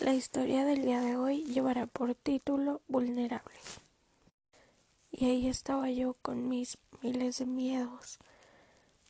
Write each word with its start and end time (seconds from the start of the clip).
La 0.00 0.12
historia 0.12 0.64
del 0.64 0.82
día 0.82 1.00
de 1.00 1.16
hoy 1.16 1.44
llevará 1.44 1.86
por 1.86 2.16
título 2.16 2.82
Vulnerable. 2.88 3.54
Y 5.12 5.26
ahí 5.26 5.46
estaba 5.46 5.88
yo 5.88 6.14
con 6.20 6.48
mis 6.48 6.78
miles 7.00 7.38
de 7.38 7.46
miedos, 7.46 8.18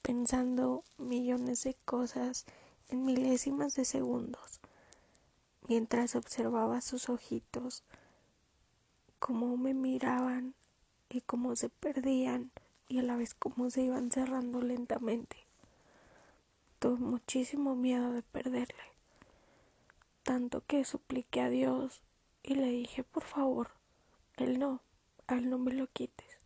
pensando 0.02 0.84
millones 0.98 1.64
de 1.64 1.74
cosas 1.86 2.44
en 2.90 3.06
milésimas 3.06 3.74
de 3.76 3.86
segundos, 3.86 4.60
mientras 5.68 6.16
observaba 6.16 6.82
sus 6.82 7.08
ojitos, 7.08 7.82
cómo 9.18 9.56
me 9.56 9.72
miraban 9.72 10.54
y 11.08 11.22
cómo 11.22 11.56
se 11.56 11.70
perdían 11.70 12.50
y 12.88 12.98
a 12.98 13.02
la 13.02 13.16
vez 13.16 13.32
cómo 13.32 13.70
se 13.70 13.80
iban 13.80 14.10
cerrando 14.10 14.60
lentamente. 14.60 15.38
Tuve 16.78 16.98
muchísimo 16.98 17.74
miedo 17.74 18.12
de 18.12 18.20
perderle 18.20 18.93
tanto 20.24 20.64
que 20.66 20.84
supliqué 20.84 21.42
a 21.42 21.50
Dios 21.50 22.02
y 22.42 22.54
le 22.54 22.66
dije, 22.66 23.04
por 23.04 23.24
favor, 23.24 23.70
Él 24.36 24.58
no, 24.58 24.80
a 25.28 25.34
Él 25.34 25.50
no 25.50 25.58
me 25.58 25.72
lo 25.72 25.86
quites. 25.86 26.38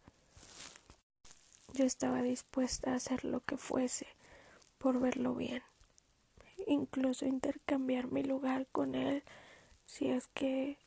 Yo 1.73 1.85
estaba 1.85 2.21
dispuesta 2.23 2.93
a 2.93 2.97
hacer 2.97 3.25
lo 3.25 3.41
que 3.41 3.57
fuese 3.57 4.07
por 4.79 5.01
verlo 5.01 5.35
bien, 5.35 5.63
incluso 6.67 7.25
intercambiar 7.25 8.11
mi 8.11 8.25
lugar 8.25 8.67
con 8.67 8.95
Él 8.95 9.23
si 9.87 10.09
es 10.11 10.27
que 10.29 10.79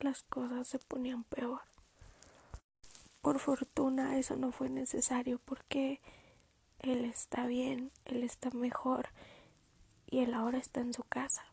las 0.00 0.24
cosas 0.24 0.66
se 0.66 0.80
ponían 0.80 1.22
peor. 1.24 1.60
Por 3.22 3.38
fortuna 3.38 4.18
eso 4.18 4.36
no 4.36 4.50
fue 4.50 4.70
necesario 4.70 5.40
porque 5.44 6.00
Él 6.80 7.04
está 7.04 7.46
bien, 7.46 7.92
Él 8.04 8.24
está 8.24 8.50
mejor 8.50 9.10
y 10.06 10.18
Él 10.20 10.34
ahora 10.34 10.58
está 10.58 10.80
en 10.80 10.92
su 10.92 11.04
casa 11.04 11.47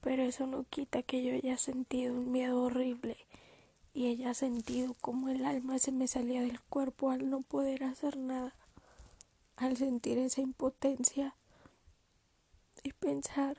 pero 0.00 0.22
eso 0.22 0.46
no 0.46 0.64
quita 0.64 1.02
que 1.02 1.22
yo 1.22 1.34
haya 1.34 1.58
sentido 1.58 2.14
un 2.14 2.32
miedo 2.32 2.62
horrible 2.62 3.16
y 3.92 4.08
haya 4.08 4.34
sentido 4.34 4.94
como 4.94 5.28
el 5.28 5.44
alma 5.44 5.78
se 5.78 5.92
me 5.92 6.08
salía 6.08 6.42
del 6.42 6.60
cuerpo 6.60 7.10
al 7.10 7.28
no 7.28 7.42
poder 7.42 7.84
hacer 7.84 8.16
nada, 8.16 8.54
al 9.56 9.76
sentir 9.76 10.18
esa 10.18 10.40
impotencia 10.40 11.34
y 12.82 12.92
pensar, 12.92 13.58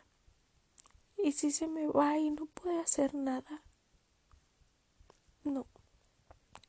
¿y 1.17 1.33
si 1.33 1.51
se 1.51 1.67
me 1.67 1.87
va 1.87 2.17
y 2.17 2.31
no 2.31 2.45
puede 2.45 2.79
hacer 2.79 3.13
nada? 3.13 3.61
No, 5.43 5.67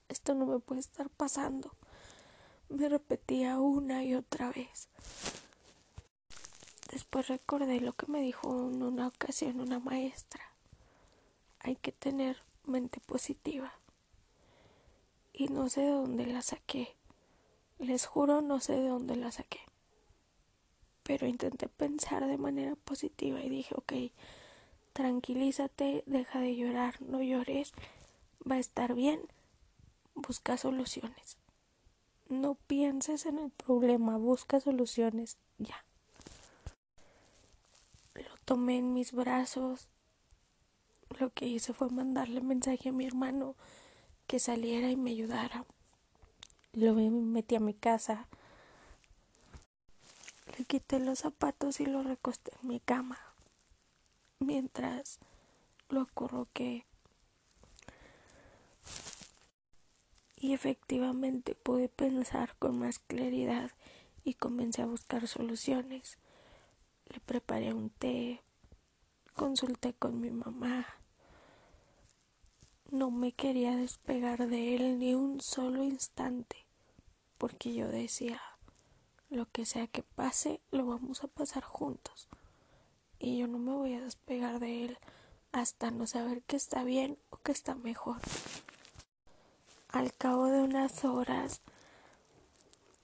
esto 0.09 0.35
no 0.35 0.47
me 0.47 0.59
puede 0.59 0.81
estar 0.81 1.09
pasando. 1.09 1.75
Me 2.69 2.89
repetía 2.89 3.61
una 3.61 4.05
y 4.05 4.15
otra 4.15 4.51
vez. 4.51 4.89
Después 6.93 7.29
recordé 7.29 7.81
lo 7.81 7.95
que 7.95 8.07
me 8.07 8.21
dijo 8.21 8.69
en 8.69 8.83
una 8.83 9.07
ocasión 9.07 9.61
una 9.61 9.79
maestra. 9.79 10.43
Hay 11.61 11.75
que 11.77 11.91
tener 11.91 12.37
mente 12.67 13.01
positiva. 13.01 13.73
Y 15.33 15.49
no 15.49 15.71
sé 15.71 15.81
de 15.81 15.91
dónde 15.91 16.27
la 16.27 16.43
saqué. 16.43 16.95
Les 17.79 18.05
juro 18.05 18.43
no 18.43 18.61
sé 18.61 18.75
de 18.75 18.89
dónde 18.89 19.17
la 19.17 19.33
saqué. 19.33 19.61
Pero 21.03 21.27
intenté 21.27 21.67
pensar 21.67 22.27
de 22.27 22.37
manera 22.37 22.77
positiva 22.77 23.41
y 23.41 23.49
dije, 23.49 23.75
ok, 23.75 23.93
tranquilízate, 24.93 26.05
deja 26.05 26.41
de 26.41 26.55
llorar, 26.57 27.01
no 27.01 27.23
llores, 27.23 27.73
va 28.49 28.57
a 28.57 28.61
estar 28.61 28.95
bien, 28.95 29.23
busca 30.15 30.59
soluciones. 30.59 31.39
No 32.29 32.55
pienses 32.55 33.25
en 33.25 33.39
el 33.39 33.51
problema, 33.51 34.19
busca 34.19 34.61
soluciones 34.61 35.39
ya 35.57 35.83
tomé 38.45 38.79
en 38.79 38.93
mis 38.93 39.13
brazos. 39.13 39.89
Lo 41.19 41.31
que 41.31 41.47
hice 41.47 41.73
fue 41.73 41.91
mandarle 41.91 42.41
mensaje 42.41 42.89
a 42.89 42.93
mi 42.93 43.07
hermano 43.07 43.55
que 44.27 44.39
saliera 44.39 44.91
y 44.91 44.97
me 44.97 45.11
ayudara. 45.11 45.65
Lo 46.73 46.95
metí 46.95 47.55
a 47.55 47.61
mi 47.61 47.75
casa. 47.75 48.29
Le 50.59 50.65
quité 50.65 50.99
los 50.99 51.21
zapatos 51.21 51.81
y 51.81 51.87
lo 51.87 52.03
recosté 52.03 52.53
en 52.63 52.69
mi 52.69 52.81
cama. 52.81 53.19
Mientras 54.39 55.19
lo 55.89 56.01
acurruqué. 56.01 56.87
Y 60.37 60.55
efectivamente 60.55 61.55
pude 61.55 61.89
pensar 61.89 62.57
con 62.59 62.79
más 62.79 62.99
claridad 62.99 63.71
y 64.25 64.35
comencé 64.35 64.83
a 64.83 64.87
buscar 64.87 65.29
soluciones 65.29 66.19
le 67.13 67.21
preparé 67.21 67.75
un 67.75 67.91
té, 67.91 68.43
consulté 69.35 69.93
con 69.93 70.21
mi 70.21 70.31
mamá. 70.31 70.87
No 72.91 73.11
me 73.11 73.33
quería 73.33 73.77
despegar 73.77 74.49
de 74.49 74.75
él 74.75 74.99
ni 74.99 75.15
un 75.15 75.41
solo 75.41 75.83
instante, 75.85 76.57
porque 77.37 77.75
yo 77.75 77.89
decía, 77.89 78.41
lo 79.29 79.47
que 79.51 79.67
sea 79.67 79.87
que 79.89 80.03
pase, 80.03 80.61
lo 80.71 80.87
vamos 80.87 81.23
a 81.23 81.29
pasar 81.29 81.65
juntos. 81.65 82.29
Y 83.19 83.39
yo 83.39 83.47
no 83.47 83.59
me 83.59 83.73
voy 83.73 83.93
a 83.95 84.01
despegar 84.01 84.59
de 84.59 84.85
él 84.87 84.99
hasta 85.53 85.91
no 85.91 86.07
saber 86.07 86.43
que 86.43 86.57
está 86.57 86.83
bien 86.83 87.19
o 87.29 87.37
que 87.37 87.53
está 87.53 87.75
mejor. 87.75 88.21
Al 89.89 90.15
cabo 90.15 90.47
de 90.47 90.63
unas 90.63 91.05
horas 91.05 91.61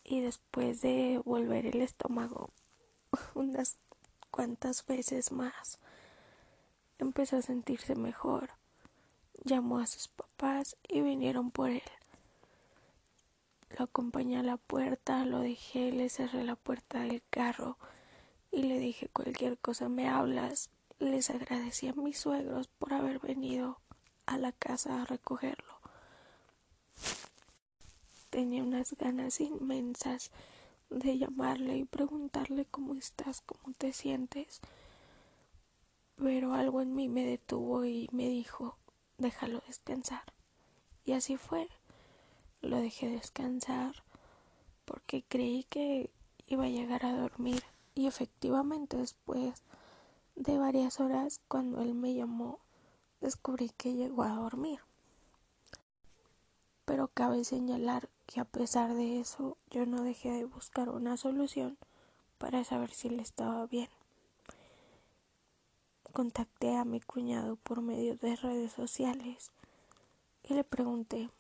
y 0.03 0.23
después 0.23 0.81
de 0.81 1.21
volver 1.23 1.67
el 1.67 1.83
estómago 1.83 2.51
unas 3.35 3.77
cuantas 4.31 4.87
veces 4.87 5.33
más. 5.33 5.79
Empezó 6.99 7.37
a 7.37 7.43
sentirse 7.43 7.95
mejor. 7.95 8.51
Llamó 9.45 9.79
a 9.79 9.87
sus 9.87 10.09
papás 10.09 10.77
y 10.89 11.01
vinieron 11.01 11.51
por 11.51 11.71
él. 11.71 11.83
Lo 13.77 13.85
acompañé 13.85 14.39
a 14.39 14.43
la 14.43 14.57
puerta, 14.57 15.25
lo 15.25 15.41
dejé, 15.41 15.93
le 15.93 16.09
cerré 16.09 16.43
la 16.43 16.57
puerta 16.57 17.01
del 17.01 17.23
carro 17.31 17.77
y 18.51 18.63
le 18.63 18.79
dije 18.79 19.09
cualquier 19.09 19.59
cosa 19.59 19.89
me 19.89 20.09
hablas. 20.09 20.71
Les 20.99 21.31
agradecí 21.31 21.87
a 21.89 21.93
mis 21.93 22.19
suegros 22.19 22.67
por 22.67 22.93
haber 22.93 23.21
venido 23.21 23.81
a 24.27 24.37
la 24.39 24.53
casa 24.53 25.03
a 25.03 25.05
recogerlo. 25.05 25.79
Tenía 28.31 28.63
unas 28.63 28.95
ganas 28.95 29.41
inmensas 29.41 30.31
de 30.91 31.19
llamarle 31.19 31.77
y 31.77 31.85
preguntarle 31.85 32.65
cómo 32.65 32.95
estás, 32.95 33.41
cómo 33.43 33.75
te 33.77 33.93
sientes. 33.93 34.61
Pero 36.17 36.55
algo 36.55 36.81
en 36.81 36.95
mí 36.95 37.09
me 37.09 37.25
detuvo 37.25 37.85
y 37.85 38.09
me 38.13 38.29
dijo, 38.29 38.77
déjalo 39.19 39.63
descansar. 39.67 40.25
Y 41.05 41.13
así 41.13 41.37
fue. 41.37 41.69
Lo 42.61 42.79
dejé 42.79 43.09
descansar 43.09 44.03
porque 44.85 45.23
creí 45.23 45.65
que 45.65 46.11
iba 46.47 46.65
a 46.65 46.69
llegar 46.69 47.05
a 47.07 47.17
dormir. 47.17 47.63
Y 47.95 48.07
efectivamente 48.07 48.97
después 48.97 49.63
de 50.35 50.59
varias 50.59 51.01
horas, 51.01 51.41
cuando 51.49 51.83
él 51.83 51.95
me 51.95 52.15
llamó, 52.15 52.61
descubrí 53.21 53.71
que 53.71 53.95
llegó 53.95 54.23
a 54.23 54.35
dormir. 54.35 54.81
Pero 56.85 57.09
cabe 57.09 57.45
señalar 57.45 58.09
que 58.29 58.41
a 58.41 58.45
pesar 58.45 58.95
de 58.95 59.21
eso 59.21 59.57
yo 59.71 59.87
no 59.87 60.03
dejé 60.03 60.31
de 60.31 60.45
buscar 60.45 60.91
una 60.91 61.17
solución 61.17 61.79
para 62.37 62.63
saber 62.63 62.91
si 62.91 63.09
le 63.09 63.23
estaba 63.23 63.67
bien. 63.67 63.89
Contacté 66.13 66.77
a 66.77 66.85
mi 66.85 67.01
cuñado 67.01 67.57
por 67.57 67.81
medio 67.81 68.17
de 68.17 68.37
redes 68.37 68.73
sociales 68.73 69.51
y 70.45 70.53
le 70.53 70.63
pregunté 70.63 71.31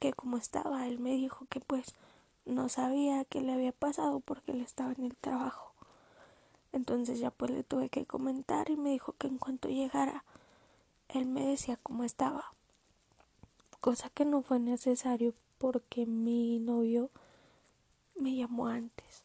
que 0.00 0.12
cómo 0.12 0.36
estaba. 0.36 0.88
Él 0.88 0.98
me 0.98 1.12
dijo 1.12 1.46
que 1.48 1.60
pues 1.60 1.94
no 2.44 2.68
sabía 2.68 3.24
qué 3.24 3.40
le 3.40 3.52
había 3.52 3.72
pasado 3.72 4.18
porque 4.18 4.50
él 4.50 4.62
estaba 4.62 4.92
en 4.92 5.04
el 5.04 5.16
trabajo. 5.16 5.72
Entonces 6.72 7.20
ya 7.20 7.30
pues 7.30 7.52
le 7.52 7.62
tuve 7.62 7.88
que 7.88 8.04
comentar 8.04 8.68
y 8.68 8.76
me 8.76 8.90
dijo 8.90 9.12
que 9.12 9.28
en 9.28 9.38
cuanto 9.38 9.68
llegara 9.68 10.24
él 11.08 11.26
me 11.26 11.46
decía 11.46 11.78
cómo 11.80 12.02
estaba. 12.02 12.52
Cosa 13.80 14.10
que 14.10 14.24
no 14.24 14.42
fue 14.42 14.58
necesario 14.58 15.34
porque 15.58 16.06
mi 16.06 16.58
novio 16.60 17.10
me 18.14 18.34
llamó 18.34 18.68
antes. 18.68 19.24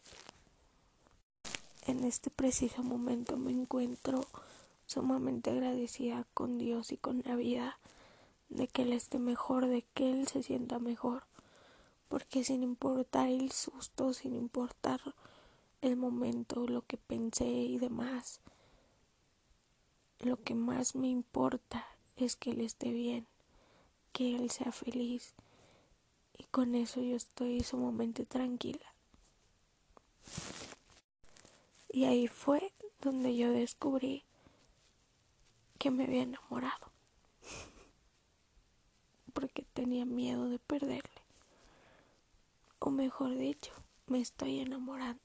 En 1.85 2.03
este 2.03 2.29
preciso 2.29 2.83
momento 2.83 3.37
me 3.37 3.51
encuentro 3.51 4.25
sumamente 4.85 5.51
agradecida 5.51 6.25
con 6.33 6.57
Dios 6.57 6.91
y 6.91 6.97
con 6.97 7.21
la 7.25 7.35
vida 7.35 7.77
de 8.49 8.67
que 8.67 8.83
Él 8.83 8.93
esté 8.93 9.19
mejor, 9.19 9.67
de 9.67 9.83
que 9.93 10.11
Él 10.11 10.27
se 10.27 10.43
sienta 10.43 10.79
mejor, 10.79 11.23
porque 12.07 12.43
sin 12.43 12.63
importar 12.63 13.27
el 13.27 13.51
susto, 13.51 14.13
sin 14.13 14.35
importar 14.35 15.01
el 15.81 15.97
momento, 15.97 16.67
lo 16.67 16.85
que 16.85 16.97
pensé 16.97 17.45
y 17.45 17.77
demás, 17.77 18.39
lo 20.19 20.41
que 20.41 20.55
más 20.55 20.95
me 20.95 21.07
importa 21.07 21.85
es 22.15 22.35
que 22.35 22.51
Él 22.51 22.61
esté 22.61 22.91
bien, 22.91 23.27
que 24.13 24.35
Él 24.35 24.51
sea 24.51 24.71
feliz 24.71 25.33
y 26.37 26.43
con 26.45 26.75
eso 26.75 27.01
yo 27.01 27.15
estoy 27.15 27.63
sumamente 27.63 28.25
tranquila. 28.25 28.93
Y 31.89 32.05
ahí 32.05 32.27
fue 32.27 32.73
donde 33.01 33.35
yo 33.35 33.51
descubrí 33.51 34.23
que 35.77 35.91
me 35.91 36.05
había 36.05 36.23
enamorado 36.23 36.91
porque 39.33 39.63
tenía 39.73 40.05
miedo 40.05 40.47
de 40.47 40.59
perderle. 40.59 41.21
O 42.79 42.89
mejor 42.89 43.35
dicho 43.35 43.73
me 44.07 44.21
estoy 44.21 44.59
enamorando 44.59 45.21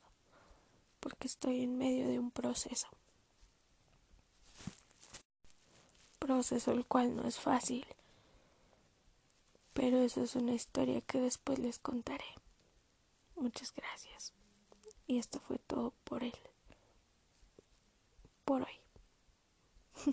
porque 1.01 1.27
estoy 1.27 1.63
en 1.63 1.79
medio 1.79 2.09
de 2.09 2.19
un 2.19 2.31
proceso. 2.31 2.89
Proceso 6.19 6.73
el 6.73 6.85
cual 6.85 7.17
no 7.17 7.27
es 7.27 7.39
fácil 7.39 7.87
pero 9.89 10.03
eso 10.03 10.23
es 10.23 10.37
una 10.37 10.53
historia 10.53 11.01
que 11.01 11.19
después 11.19 11.59
les 11.59 11.79
contaré 11.79 12.27
muchas 13.37 13.73
gracias 13.75 14.35
y 15.07 15.17
esto 15.17 15.41
fue 15.41 15.57
todo 15.67 15.95
por 16.05 16.23
él. 16.23 16.35
Por 18.45 18.61
hoy. 18.61 18.69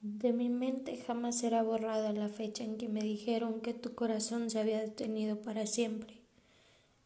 De 0.00 0.32
mi 0.32 0.48
mente 0.48 0.96
jamás 0.96 1.38
será 1.38 1.62
borrada 1.62 2.12
la 2.12 2.28
fecha 2.28 2.64
en 2.64 2.76
que 2.76 2.88
me 2.88 3.02
dijeron 3.02 3.60
que 3.60 3.72
tu 3.72 3.94
corazón 3.94 4.50
se 4.50 4.58
había 4.58 4.80
detenido 4.80 5.40
para 5.42 5.66
siempre. 5.66 6.20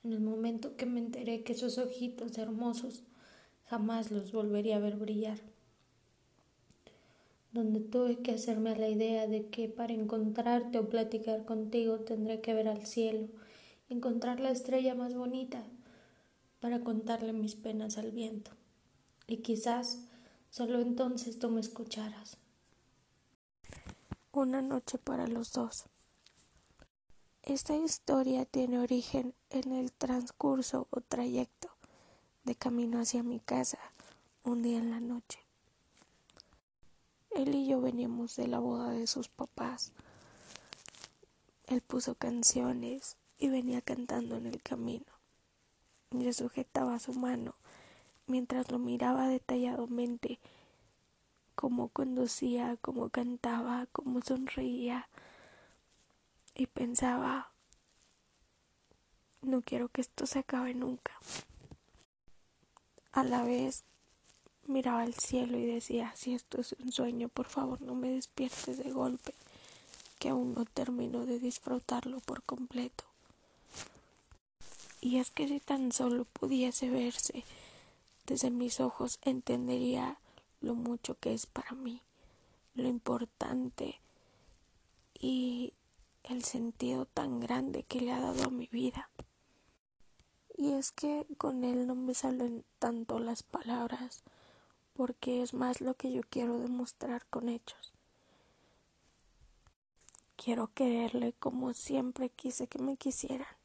En 0.03 0.15
el 0.15 0.21
momento 0.21 0.77
que 0.77 0.87
me 0.87 1.00
enteré 1.00 1.43
que 1.43 1.53
esos 1.53 1.77
ojitos 1.77 2.38
hermosos 2.38 3.03
jamás 3.67 4.11
los 4.11 4.32
volvería 4.32 4.77
a 4.77 4.81
ver 4.81 4.97
brillar. 4.97 5.41
Donde 7.52 7.81
tuve 7.81 8.23
que 8.23 8.32
hacerme 8.32 8.76
la 8.76 8.88
idea 8.88 9.26
de 9.26 9.49
que 9.49 9.69
para 9.69 9.93
encontrarte 9.93 10.79
o 10.79 10.88
platicar 10.88 11.44
contigo 11.44 12.00
tendré 12.00 12.41
que 12.41 12.55
ver 12.55 12.69
al 12.69 12.87
cielo, 12.87 13.29
encontrar 13.88 14.38
la 14.38 14.50
estrella 14.50 14.94
más 14.94 15.14
bonita 15.14 15.64
para 16.61 16.81
contarle 16.81 17.32
mis 17.32 17.56
penas 17.56 17.99
al 17.99 18.12
viento, 18.12 18.52
y 19.26 19.38
quizás 19.38 20.06
solo 20.50 20.81
entonces 20.81 21.38
tú 21.38 21.50
me 21.50 21.61
escucharas. 21.61 22.38
Una 24.32 24.62
noche 24.62 24.99
para 24.99 25.26
los 25.26 25.53
dos. 25.53 25.87
Esta 27.43 27.75
historia 27.76 28.44
tiene 28.44 28.79
origen 28.79 29.35
en 29.49 29.73
el 29.73 29.93
transcurso 29.93 30.87
o 30.91 31.00
trayecto 31.00 31.69
de 32.44 32.55
camino 32.55 33.00
hacia 33.00 33.23
mi 33.23 33.41
casa 33.41 33.79
un 34.44 34.62
día 34.62 34.79
en 34.79 34.91
la 34.91 35.00
noche. 35.00 35.41
Él 37.31 37.55
y 37.55 37.69
yo 37.69 37.81
veníamos 37.81 38.37
de 38.37 38.49
la 38.49 38.59
boda 38.59 38.91
de 38.91 39.06
sus 39.06 39.29
papás. 39.29 39.93
Él 41.67 41.81
puso 41.81 42.15
canciones 42.15 43.17
y 43.38 43.49
venía 43.49 43.81
cantando 43.81 44.37
en 44.37 44.47
el 44.47 44.62
camino. 44.62 45.06
Yo 46.11 46.32
sujetaba 46.32 46.99
su 46.99 47.12
mano 47.12 47.55
mientras 48.27 48.71
lo 48.71 48.79
miraba 48.79 49.29
detalladamente, 49.29 50.38
cómo 51.55 51.88
conducía, 51.88 52.79
cómo 52.81 53.11
cantaba, 53.11 53.87
cómo 53.93 54.23
sonreía, 54.23 55.09
y 56.55 56.67
pensaba, 56.67 57.50
no 59.43 59.62
quiero 59.62 59.88
que 59.88 60.00
esto 60.00 60.27
se 60.27 60.41
acabe 60.41 60.75
nunca. 60.75 61.12
A 63.12 63.25
la 63.25 63.43
vez 63.43 63.85
miraba 64.70 65.02
al 65.02 65.14
cielo 65.14 65.58
y 65.58 65.67
decía, 65.67 66.12
si 66.17 66.34
esto 66.34 66.61
es 66.61 66.75
un 66.82 66.93
sueño, 66.93 67.28
por 67.28 67.46
favor 67.46 67.81
no 67.82 67.94
me 67.94 68.11
despiertes 68.11 68.78
de 68.78 68.90
golpe, 68.90 69.34
que 70.19 70.31
aún 70.31 70.55
no 70.55 70.64
termino 70.64 71.26
de 71.26 71.38
disfrutarlo 71.38 72.20
por 72.20 72.43
completo. 72.43 73.05
Y 75.00 75.19
es 75.19 75.31
que 75.31 75.49
si 75.49 75.61
tan 75.61 75.93
solo 75.93 76.25
pudiese 76.25 76.90
verse 76.90 77.44
desde 78.26 78.50
mis 78.50 78.81
ojos, 78.81 79.19
entendería 79.22 80.19
lo 80.61 80.75
mucho 80.75 81.17
que 81.19 81.32
es 81.32 81.46
para 81.46 81.72
mí, 81.72 82.00
lo 82.75 82.88
importante 82.88 84.00
y 85.19 85.72
el 86.25 86.44
sentido 86.44 87.06
tan 87.06 87.40
grande 87.40 87.82
que 87.82 88.00
le 88.00 88.12
ha 88.12 88.20
dado 88.20 88.44
a 88.44 88.50
mi 88.50 88.67
vida. 88.67 89.11
Y 90.56 90.72
es 90.72 90.93
que 90.93 91.26
con 91.38 91.64
él 91.64 91.87
no 91.87 91.94
me 91.94 92.12
salen 92.12 92.64
tanto 92.78 93.19
las 93.19 93.43
palabras, 93.43 94.22
porque 94.94 95.42
es 95.42 95.54
más 95.54 95.81
lo 95.81 95.94
que 95.94 96.12
yo 96.12 96.22
quiero 96.28 96.58
demostrar 96.58 97.26
con 97.26 97.48
hechos. 97.48 97.92
Quiero 100.37 100.70
quererle 100.72 101.34
como 101.34 101.75
siempre 101.75 102.31
quise 102.31 102.66
que 102.66 102.78
me 102.78 102.96
quisieran 102.96 103.56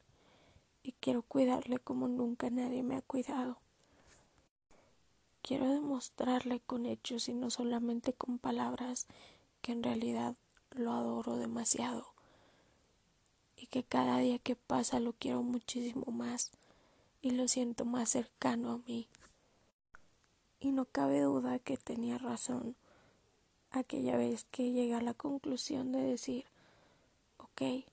y 0.82 0.92
quiero 0.92 1.22
cuidarle 1.22 1.78
como 1.78 2.06
nunca 2.06 2.50
nadie 2.50 2.82
me 2.82 2.96
ha 2.96 3.02
cuidado. 3.02 3.58
Quiero 5.42 5.70
demostrarle 5.70 6.60
con 6.60 6.86
hechos 6.86 7.28
y 7.28 7.34
no 7.34 7.50
solamente 7.50 8.12
con 8.12 8.38
palabras 8.38 9.06
que 9.62 9.72
en 9.72 9.82
realidad 9.82 10.36
lo 10.72 10.92
adoro 10.92 11.36
demasiado 11.36 12.12
y 13.56 13.66
que 13.66 13.82
cada 13.82 14.18
día 14.18 14.38
que 14.38 14.54
pasa 14.54 15.00
lo 15.00 15.12
quiero 15.12 15.42
muchísimo 15.42 16.12
más 16.12 16.52
y 17.22 17.30
lo 17.30 17.48
siento 17.48 17.84
más 17.84 18.10
cercano 18.10 18.70
a 18.70 18.78
mí. 18.86 19.08
Y 20.66 20.72
no 20.72 20.84
cabe 20.84 21.20
duda 21.20 21.60
que 21.60 21.76
tenía 21.76 22.18
razón 22.18 22.74
aquella 23.70 24.16
vez 24.16 24.42
que 24.50 24.72
llegué 24.72 24.96
a 24.96 25.00
la 25.00 25.14
conclusión 25.14 25.92
de 25.92 26.00
decir, 26.00 26.46
ok, 27.36 27.84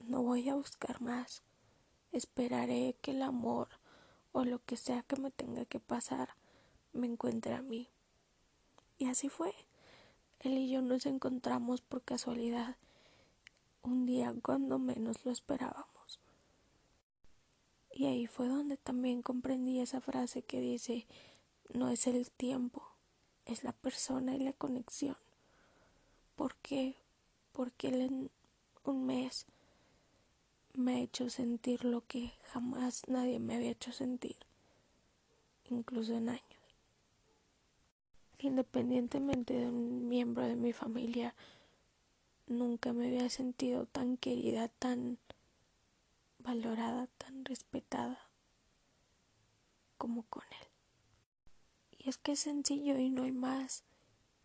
no 0.00 0.20
voy 0.24 0.48
a 0.48 0.56
buscar 0.56 1.00
más 1.00 1.44
Esperaré 2.10 2.96
que 3.00 3.12
el 3.12 3.22
amor 3.22 3.68
o 4.32 4.44
lo 4.44 4.64
que 4.64 4.76
sea 4.76 5.02
que 5.02 5.14
me 5.14 5.30
tenga 5.30 5.64
que 5.64 5.78
pasar 5.78 6.30
me 6.92 7.06
encuentre 7.06 7.54
a 7.54 7.62
mí. 7.62 7.88
Y 8.98 9.06
así 9.06 9.28
fue. 9.28 9.54
Él 10.40 10.58
y 10.58 10.68
yo 10.68 10.82
nos 10.82 11.06
encontramos 11.06 11.82
por 11.82 12.02
casualidad 12.02 12.74
un 13.82 14.06
día 14.06 14.34
cuando 14.42 14.80
menos 14.80 15.24
lo 15.24 15.30
esperábamos. 15.30 16.18
Y 17.92 18.06
ahí 18.06 18.26
fue 18.26 18.48
donde 18.48 18.76
también 18.76 19.22
comprendí 19.22 19.78
esa 19.80 20.00
frase 20.00 20.42
que 20.42 20.60
dice, 20.60 21.06
no 21.72 21.88
es 21.88 22.06
el 22.06 22.30
tiempo, 22.30 22.82
es 23.46 23.64
la 23.64 23.72
persona 23.72 24.34
y 24.34 24.40
la 24.40 24.52
conexión. 24.52 25.16
¿Por 26.36 26.56
qué? 26.56 26.96
Porque 27.52 27.88
él 27.88 28.00
en 28.00 28.30
un 28.84 29.06
mes 29.06 29.46
me 30.74 30.96
ha 30.96 31.00
hecho 31.00 31.30
sentir 31.30 31.84
lo 31.84 32.04
que 32.06 32.32
jamás 32.52 33.08
nadie 33.08 33.38
me 33.38 33.54
había 33.54 33.70
hecho 33.70 33.92
sentir, 33.92 34.36
incluso 35.70 36.14
en 36.14 36.30
años. 36.30 36.42
Independientemente 38.38 39.54
de 39.54 39.68
un 39.68 40.08
miembro 40.08 40.46
de 40.46 40.56
mi 40.56 40.72
familia, 40.72 41.34
nunca 42.46 42.92
me 42.92 43.06
había 43.06 43.30
sentido 43.30 43.86
tan 43.86 44.16
querida, 44.16 44.68
tan 44.68 45.18
valorada, 46.38 47.06
tan 47.18 47.44
respetada 47.44 48.18
como 49.96 50.24
con 50.24 50.42
él. 50.60 50.73
Y 52.04 52.10
es 52.10 52.18
que 52.18 52.32
es 52.32 52.40
sencillo 52.40 52.98
y 52.98 53.10
no 53.10 53.22
hay 53.22 53.32
más. 53.32 53.82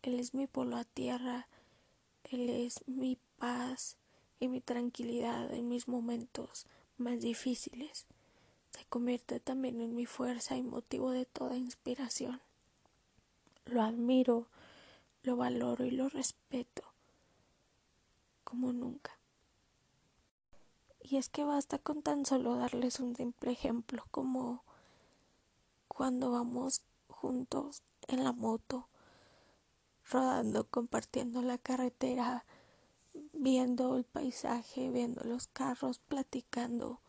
Él 0.02 0.18
es 0.18 0.34
mi 0.34 0.46
polo 0.46 0.76
a 0.76 0.84
tierra, 0.84 1.46
él 2.24 2.48
es 2.48 2.82
mi 2.86 3.18
paz, 3.38 3.98
y 4.40 4.48
mi 4.48 4.62
tranquilidad 4.62 5.52
en 5.52 5.68
mis 5.68 5.86
momentos 5.86 6.66
más 6.96 7.20
difíciles 7.20 8.06
se 8.70 8.84
convierte 8.86 9.38
también 9.38 9.80
en 9.80 9.94
mi 9.94 10.06
fuerza 10.06 10.56
y 10.56 10.62
motivo 10.62 11.10
de 11.10 11.26
toda 11.26 11.56
inspiración. 11.56 12.40
Lo 13.66 13.82
admiro, 13.82 14.46
lo 15.22 15.36
valoro 15.36 15.84
y 15.84 15.90
lo 15.90 16.08
respeto 16.08 16.82
como 18.44 18.72
nunca. 18.72 19.18
Y 21.02 21.16
es 21.16 21.28
que 21.28 21.44
basta 21.44 21.78
con 21.78 22.02
tan 22.02 22.24
solo 22.24 22.56
darles 22.56 23.00
un 23.00 23.14
simple 23.14 23.50
ejemplo 23.50 24.04
como 24.10 24.64
cuando 25.88 26.30
vamos 26.30 26.82
juntos 27.20 27.82
en 28.08 28.24
la 28.24 28.32
moto, 28.32 28.88
rodando, 30.10 30.66
compartiendo 30.66 31.42
la 31.42 31.58
carretera, 31.58 32.46
viendo 33.34 33.96
el 33.96 34.04
paisaje, 34.04 34.88
viendo 34.88 35.22
los 35.24 35.46
carros, 35.46 35.98
platicando. 35.98 37.00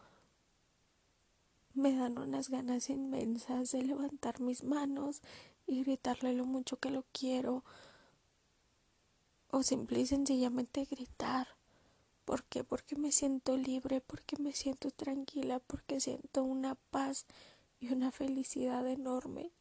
Me 1.74 1.96
dan 1.96 2.18
unas 2.18 2.50
ganas 2.50 2.90
inmensas 2.90 3.72
de 3.72 3.84
levantar 3.84 4.42
mis 4.42 4.66
manos 4.66 5.22
y 5.66 5.84
gritarle 5.84 6.34
lo 6.34 6.46
mucho 6.46 6.78
que 6.78 6.92
lo 6.92 7.06
quiero. 7.14 7.64
O 9.50 9.64
simple 9.64 10.02
y 10.02 10.06
sencillamente 10.06 10.86
gritar. 10.86 11.48
¿Por 12.26 12.44
qué? 12.44 12.66
Porque 12.66 12.98
me 12.98 13.14
siento 13.14 13.56
libre, 13.56 14.02
porque 14.02 14.36
me 14.38 14.52
siento 14.52 14.92
tranquila, 14.92 15.60
porque 15.60 16.02
siento 16.02 16.44
una 16.44 16.76
paz 16.76 17.26
y 17.80 17.94
una 17.94 18.12
felicidad 18.12 18.86
enorme, 18.88 19.52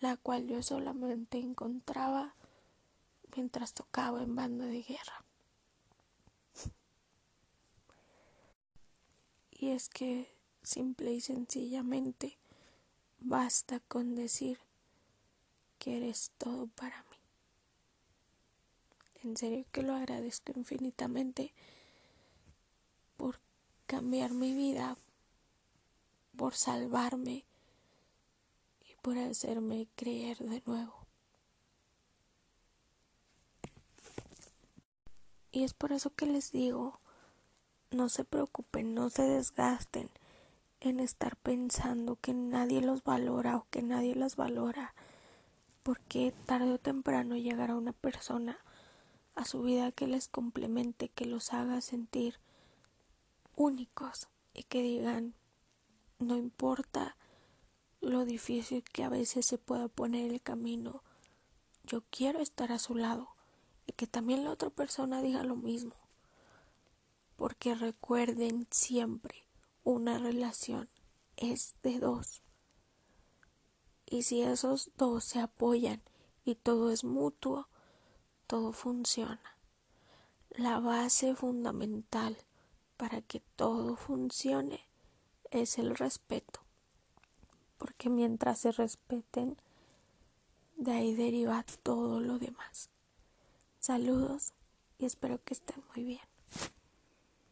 la 0.00 0.16
cual 0.16 0.46
yo 0.46 0.62
solamente 0.62 1.38
encontraba 1.38 2.34
mientras 3.34 3.74
tocaba 3.74 4.22
en 4.22 4.34
banda 4.34 4.66
de 4.66 4.82
guerra. 4.82 5.24
Y 9.50 9.70
es 9.70 9.88
que 9.88 10.30
simple 10.62 11.12
y 11.12 11.20
sencillamente 11.20 12.38
basta 13.20 13.80
con 13.80 14.14
decir 14.14 14.58
que 15.78 15.96
eres 15.96 16.30
todo 16.38 16.66
para 16.66 17.02
mí. 17.04 17.16
En 19.22 19.36
serio 19.36 19.64
que 19.72 19.82
lo 19.82 19.94
agradezco 19.94 20.52
infinitamente 20.54 21.52
por 23.16 23.40
cambiar 23.86 24.32
mi 24.32 24.54
vida, 24.54 24.98
por 26.36 26.54
salvarme 26.54 27.44
por 29.06 29.18
hacerme 29.18 29.86
creer 29.94 30.38
de 30.38 30.64
nuevo. 30.66 31.06
Y 35.52 35.62
es 35.62 35.74
por 35.74 35.92
eso 35.92 36.10
que 36.10 36.26
les 36.26 36.50
digo, 36.50 36.98
no 37.92 38.08
se 38.08 38.24
preocupen, 38.24 38.94
no 38.94 39.08
se 39.08 39.22
desgasten 39.22 40.10
en 40.80 40.98
estar 40.98 41.36
pensando 41.36 42.16
que 42.16 42.34
nadie 42.34 42.80
los 42.80 43.04
valora 43.04 43.58
o 43.58 43.68
que 43.70 43.80
nadie 43.80 44.16
las 44.16 44.34
valora, 44.34 44.92
porque 45.84 46.34
tarde 46.44 46.72
o 46.72 46.78
temprano 46.78 47.36
llegará 47.36 47.76
una 47.76 47.92
persona 47.92 48.58
a 49.36 49.44
su 49.44 49.62
vida 49.62 49.92
que 49.92 50.08
les 50.08 50.26
complemente, 50.26 51.10
que 51.10 51.26
los 51.26 51.52
haga 51.52 51.80
sentir 51.80 52.40
únicos 53.54 54.26
y 54.52 54.64
que 54.64 54.82
digan, 54.82 55.34
no 56.18 56.36
importa 56.36 57.16
lo 58.06 58.24
difícil 58.24 58.82
que 58.84 59.04
a 59.04 59.08
veces 59.08 59.46
se 59.46 59.58
pueda 59.58 59.88
poner 59.88 60.32
el 60.32 60.40
camino, 60.40 61.02
yo 61.84 62.02
quiero 62.10 62.40
estar 62.40 62.72
a 62.72 62.78
su 62.78 62.94
lado 62.94 63.28
y 63.86 63.92
que 63.92 64.06
también 64.06 64.44
la 64.44 64.50
otra 64.50 64.70
persona 64.70 65.22
diga 65.22 65.42
lo 65.44 65.56
mismo. 65.56 65.94
Porque 67.36 67.74
recuerden 67.74 68.66
siempre, 68.70 69.44
una 69.84 70.18
relación 70.18 70.88
es 71.36 71.74
de 71.82 71.98
dos. 71.98 72.42
Y 74.06 74.22
si 74.22 74.42
esos 74.42 74.90
dos 74.96 75.24
se 75.24 75.40
apoyan 75.40 76.02
y 76.44 76.54
todo 76.54 76.90
es 76.90 77.04
mutuo, 77.04 77.68
todo 78.46 78.72
funciona. 78.72 79.58
La 80.50 80.80
base 80.80 81.34
fundamental 81.34 82.36
para 82.96 83.20
que 83.20 83.40
todo 83.56 83.96
funcione 83.96 84.88
es 85.50 85.78
el 85.78 85.94
respeto. 85.96 86.65
Porque 87.78 88.08
mientras 88.08 88.60
se 88.60 88.72
respeten, 88.72 89.56
de 90.76 90.92
ahí 90.92 91.14
deriva 91.14 91.64
todo 91.82 92.20
lo 92.20 92.38
demás. 92.38 92.90
Saludos 93.78 94.52
y 94.98 95.06
espero 95.06 95.42
que 95.44 95.54
estén 95.54 95.82
muy 95.94 96.04
bien. 96.04 96.20